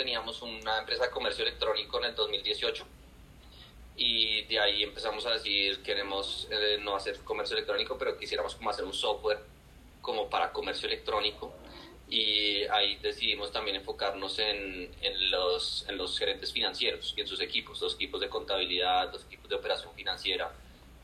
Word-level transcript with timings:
teníamos 0.00 0.40
una 0.40 0.78
empresa 0.78 1.04
de 1.04 1.10
comercio 1.10 1.44
electrónico 1.44 1.98
en 1.98 2.06
el 2.06 2.14
2018 2.14 2.86
y 3.96 4.44
de 4.44 4.58
ahí 4.58 4.82
empezamos 4.82 5.26
a 5.26 5.32
decir 5.32 5.82
queremos 5.82 6.48
eh, 6.50 6.78
no 6.80 6.96
hacer 6.96 7.18
comercio 7.18 7.54
electrónico, 7.54 7.98
pero 7.98 8.16
quisiéramos 8.16 8.54
como 8.54 8.70
hacer 8.70 8.86
un 8.86 8.94
software 8.94 9.40
como 10.00 10.30
para 10.30 10.52
comercio 10.52 10.88
electrónico 10.88 11.52
y 12.08 12.62
ahí 12.68 12.96
decidimos 12.96 13.52
también 13.52 13.76
enfocarnos 13.76 14.38
en, 14.38 14.90
en, 15.02 15.30
los, 15.30 15.84
en 15.86 15.98
los 15.98 16.18
gerentes 16.18 16.50
financieros 16.50 17.12
y 17.14 17.20
en 17.20 17.26
sus 17.26 17.42
equipos, 17.42 17.78
los 17.82 17.94
equipos 17.96 18.22
de 18.22 18.30
contabilidad, 18.30 19.12
los 19.12 19.26
equipos 19.26 19.50
de 19.50 19.56
operación 19.56 19.92
financiera 19.94 20.50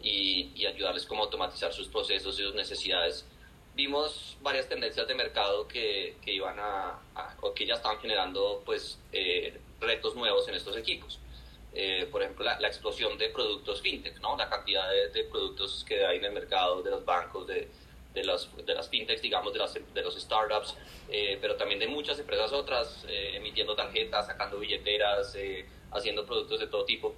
y, 0.00 0.52
y 0.54 0.64
ayudarles 0.64 1.04
como 1.04 1.20
a 1.20 1.24
automatizar 1.26 1.70
sus 1.74 1.88
procesos 1.88 2.40
y 2.40 2.44
sus 2.44 2.54
necesidades. 2.54 3.26
Vimos 3.76 4.36
varias 4.40 4.68
tendencias 4.68 5.06
de 5.06 5.14
mercado 5.14 5.68
que, 5.68 6.16
que 6.24 6.32
iban 6.32 6.56
a, 6.58 6.98
o 7.42 7.52
que 7.52 7.66
ya 7.66 7.74
estaban 7.74 8.00
generando 8.00 8.62
pues 8.64 8.98
eh, 9.12 9.60
retos 9.80 10.16
nuevos 10.16 10.48
en 10.48 10.54
estos 10.54 10.76
equipos. 10.76 11.20
Eh, 11.74 12.08
por 12.10 12.22
ejemplo, 12.22 12.42
la, 12.42 12.58
la, 12.58 12.68
explosión 12.68 13.18
de 13.18 13.28
productos 13.28 13.82
fintech, 13.82 14.18
¿no? 14.20 14.34
La 14.34 14.48
cantidad 14.48 14.90
de, 14.90 15.10
de 15.10 15.24
productos 15.24 15.84
que 15.86 16.06
hay 16.06 16.16
en 16.16 16.24
el 16.24 16.32
mercado, 16.32 16.82
de 16.82 16.90
los 16.90 17.04
bancos, 17.04 17.46
de, 17.46 17.68
de, 18.16 18.24
las, 18.24 18.48
de 18.64 18.74
las 18.74 18.88
fintechs, 18.88 19.20
digamos, 19.20 19.52
de, 19.52 19.58
las, 19.58 19.74
de 19.74 20.02
los 20.02 20.18
startups, 20.18 20.74
eh, 21.10 21.38
pero 21.40 21.54
también 21.56 21.78
de 21.78 21.86
muchas 21.86 22.18
empresas 22.18 22.50
otras, 22.52 23.04
eh, 23.06 23.32
emitiendo 23.34 23.76
tarjetas, 23.76 24.26
sacando 24.26 24.58
billeteras, 24.58 25.34
eh, 25.36 25.66
haciendo 25.92 26.24
productos 26.24 26.60
de 26.60 26.66
todo 26.66 26.84
tipo. 26.86 27.14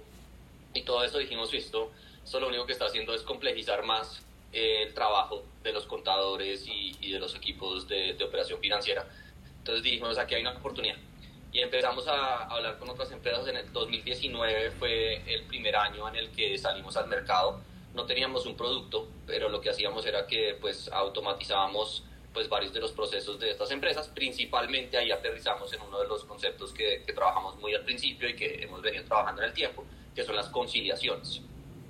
Y 0.73 0.81
todo 0.81 1.03
esto 1.05 1.17
dijimos, 1.17 1.53
esto, 1.53 1.89
esto 2.21 2.39
lo 2.41 2.49
único 2.49 2.65
que 2.65 2.73
está 2.73 2.85
haciendo 2.85 3.13
es 3.13 3.21
complejizar 3.23 3.83
más 3.83 4.21
el 4.51 4.93
trabajo 4.93 5.43
de 5.63 5.73
los 5.73 5.85
contadores 5.85 6.67
y, 6.67 6.95
y 7.01 7.11
de 7.11 7.19
los 7.19 7.35
equipos 7.35 7.87
de, 7.87 8.13
de, 8.13 8.23
operación 8.23 8.59
financiera. 8.59 9.07
Entonces 9.59 9.83
dijimos, 9.83 10.17
aquí 10.17 10.35
hay 10.35 10.41
una 10.41 10.51
oportunidad. 10.51 10.97
Y 11.51 11.59
empezamos 11.59 12.07
a 12.07 12.45
hablar 12.45 12.77
con 12.77 12.89
otras 12.89 13.11
empresas. 13.11 13.47
En 13.47 13.57
el 13.57 13.71
2019 13.73 14.71
fue 14.71 15.21
el 15.31 15.43
primer 15.43 15.75
año 15.75 16.07
en 16.07 16.15
el 16.15 16.29
que 16.31 16.57
salimos 16.57 16.95
al 16.97 17.07
mercado 17.07 17.61
no 17.93 18.05
teníamos 18.05 18.45
un 18.45 18.55
producto, 18.55 19.07
pero 19.25 19.49
lo 19.49 19.61
que 19.61 19.69
hacíamos 19.69 20.05
era 20.05 20.27
que 20.27 20.55
pues 20.59 20.89
automatizábamos 20.91 22.03
pues 22.33 22.47
varios 22.47 22.71
de 22.71 22.79
los 22.79 22.91
procesos 22.91 23.39
de 23.39 23.49
estas 23.49 23.71
empresas, 23.71 24.07
principalmente 24.07 24.97
ahí 24.97 25.11
aterrizamos 25.11 25.73
en 25.73 25.81
uno 25.81 25.99
de 25.99 26.07
los 26.07 26.23
conceptos 26.25 26.71
que, 26.71 27.03
que 27.05 27.13
trabajamos 27.13 27.57
muy 27.57 27.73
al 27.73 27.83
principio 27.83 28.29
y 28.29 28.35
que 28.35 28.63
hemos 28.63 28.81
venido 28.81 29.03
trabajando 29.05 29.41
en 29.41 29.47
el 29.49 29.53
tiempo, 29.53 29.83
que 30.13 30.23
son 30.23 30.35
las 30.35 30.47
conciliaciones. 30.49 31.41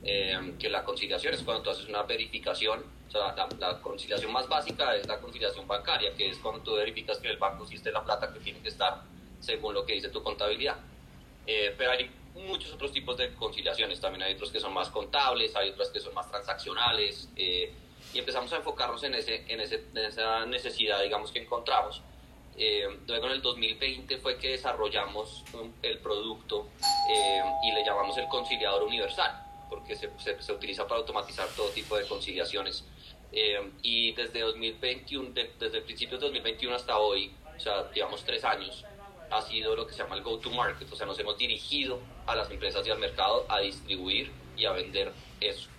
Eh, 0.03 0.53
que 0.58 0.69
la 0.69 0.83
conciliación 0.83 1.33
es 1.33 1.44
cuando 1.44 1.64
tú 1.64 1.69
haces 1.72 1.88
una 1.88 2.03
verificación, 2.03 2.83
o 3.08 3.11
sea, 3.11 3.36
la, 3.36 3.50
la, 3.59 3.81
conciliación 3.81 4.31
más 4.31 4.47
básica 4.47 4.95
es 4.95 5.08
la 5.08 5.19
conciliación 5.19 5.67
bancaria, 5.67 6.14
que 6.16 6.30
es 6.30 6.38
cuando 6.38 6.61
tú 6.61 6.75
verificas 6.75 7.17
que 7.17 7.30
el 7.30 7.38
banco 7.38 7.64
existe 7.64 7.92
la 7.92 8.03
plata 8.03 8.31
que 8.31 8.39
tiene 8.39 8.59
que 8.59 8.70
estar 8.70 9.02
según 9.39 9.73
lo 9.73 9.86
que 9.86 9.94
dice 9.94 10.09
tu 10.09 10.23
contabilidad. 10.23 10.77
Eh, 11.45 11.73
pero 11.77 11.92
hay 11.92 12.09
muchos 12.36 12.72
otros 12.73 12.92
tipos 12.92 13.17
de 13.17 13.33
conciliaciones. 13.33 14.00
También 14.00 14.23
hay 14.23 14.33
otros 14.33 14.52
que 14.52 14.59
son 14.59 14.73
más 14.73 14.89
contables, 14.89 15.55
hay 15.55 15.70
otras 15.72 15.89
que 15.89 16.00
son 16.00 16.14
más 16.14 16.30
transaccionales. 16.30 17.30
Eh, 17.36 17.73
y 18.14 18.20
empezamos 18.20 18.52
a 18.53 18.58
enfocarnos 18.58 19.03
en, 19.03 19.16
ese, 19.16 19.44
en, 19.47 19.59
ese, 19.59 19.83
en 19.94 20.05
esa 20.05 20.45
necesidad, 20.45 21.02
digamos, 21.02 21.31
que 21.31 21.39
encontramos. 21.39 22.02
Eh, 22.58 22.86
luego 23.08 23.27
en 23.27 23.31
el 23.33 23.42
2020 23.42 24.17
fue 24.17 24.38
que 24.38 24.50
desarrollamos 24.50 25.45
un, 25.53 25.73
el 25.81 26.00
producto 26.00 26.67
eh, 27.09 27.42
y 27.64 27.72
le 27.72 27.86
llamamos 27.86 28.17
el 28.17 28.27
conciliador 28.27 28.83
universal, 28.83 29.45
porque 29.70 29.95
se, 29.95 30.09
se, 30.20 30.42
se 30.42 30.53
utiliza 30.53 30.88
para 30.88 31.00
automatizar 31.00 31.48
todo 31.56 31.70
tipo 31.70 31.98
de 31.98 32.08
conciliaciones. 32.08 32.84
Eh, 33.31 33.72
y 33.84 34.14
desde 34.14 34.42
2021, 34.42 35.31
de, 35.31 35.52
desde 35.59 35.78
el 35.78 35.84
principio 35.84 36.17
de 36.17 36.26
2021 36.26 36.76
hasta 36.76 36.98
hoy, 36.98 37.31
o 37.56 37.59
sea, 37.59 37.84
digamos 37.94 38.23
tres 38.23 38.44
años, 38.44 38.84
ha 39.30 39.42
sido 39.42 39.76
lo 39.76 39.86
que 39.86 39.94
se 39.94 40.00
llama 40.00 40.16
el 40.16 40.23
go-to-market, 40.23 40.92
o 40.92 40.95
sea, 40.95 41.06
nos 41.06 41.20
hemos 41.20 41.38
dirigido 41.38 42.00
a 42.26 42.36
las 42.36 42.50
empresas 42.50 42.86
y 42.88 42.89
al 42.89 42.98
mercado 42.98 43.45
a 43.48 43.59
distribuir 43.59 44.32
y 44.58 44.66
a 44.66 44.71
vender 44.71 45.14
eso. 45.39 45.70